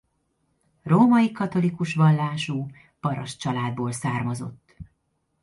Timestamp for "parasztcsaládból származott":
2.99-4.75